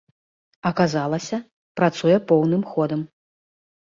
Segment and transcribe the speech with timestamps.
[0.69, 1.37] Аказалася,
[1.81, 3.01] працуе поўным ходам.